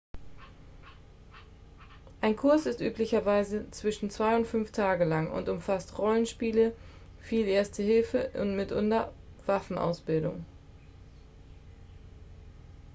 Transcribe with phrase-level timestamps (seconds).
[2.21, 6.73] ein kurs ist üblicherweise zwischen 2 und 5 tage lang und umfasst rollenspiele
[7.21, 9.13] viel erste hilfe und mitunter
[9.45, 10.43] waffenausbildung